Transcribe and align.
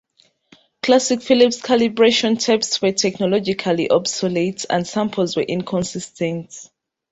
Classic 0.81 1.21
Philips 1.21 1.61
calibration 1.61 2.43
tapes 2.43 2.81
were 2.81 2.91
technologically 2.91 3.87
obsolete 3.91 4.65
and 4.67 4.87
samples 4.87 5.35
were 5.37 5.43
inconsistent. 5.43 6.71